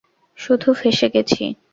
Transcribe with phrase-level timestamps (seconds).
[0.39, 1.43] শুধু ফেঁসে গেছি।